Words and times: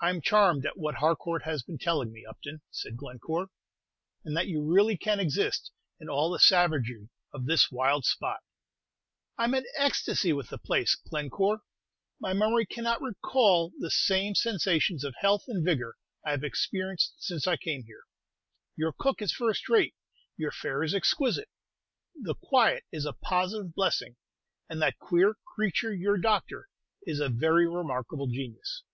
"I'm 0.00 0.20
charmed 0.20 0.64
at 0.64 0.78
what 0.78 0.94
Harcourt 0.94 1.42
has 1.42 1.64
been 1.64 1.76
telling 1.78 2.12
me, 2.12 2.24
Upton," 2.24 2.60
said 2.70 2.96
Glencore; 2.96 3.48
"and 4.24 4.36
that 4.36 4.46
you 4.46 4.62
really 4.62 4.96
can 4.96 5.18
exist 5.18 5.72
in 5.98 6.08
all 6.08 6.30
the 6.30 6.38
savagery 6.38 7.08
of 7.34 7.46
this 7.46 7.68
wild 7.68 8.04
spot." 8.04 8.44
"I'm 9.36 9.54
in 9.54 9.64
ecstasy 9.76 10.32
with 10.32 10.50
the 10.50 10.58
place, 10.58 10.94
Glencore. 10.94 11.62
My 12.20 12.32
memory 12.32 12.64
cannot 12.64 13.00
recall 13.02 13.72
the 13.76 13.90
same 13.90 14.36
sensations 14.36 15.02
of 15.02 15.16
health 15.18 15.46
and 15.48 15.64
vigor 15.64 15.96
I 16.24 16.30
have 16.30 16.44
experienced 16.44 17.14
since 17.18 17.48
I 17.48 17.56
came 17.56 17.82
here. 17.86 18.04
Your 18.76 18.92
cook 18.92 19.20
is 19.20 19.32
first 19.32 19.68
rate; 19.68 19.96
your 20.36 20.52
fare 20.52 20.84
is 20.84 20.94
exquisite; 20.94 21.48
the 22.14 22.36
quiet 22.36 22.84
is 22.92 23.04
a 23.04 23.14
positive 23.14 23.74
blessing; 23.74 24.14
and 24.68 24.80
that 24.80 25.00
queer 25.00 25.34
creature, 25.56 25.92
your 25.92 26.18
doctor, 26.18 26.68
is 27.02 27.18
a 27.18 27.28
very 27.28 27.66
remarkable 27.68 28.28
genius." 28.28 28.84